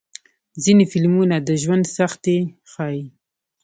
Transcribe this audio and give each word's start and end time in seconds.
ځینې 0.63 0.85
فلمونه 0.91 1.35
د 1.47 1.49
ژوند 1.61 1.83
سختۍ 1.95 2.39
ښيي. 2.71 3.03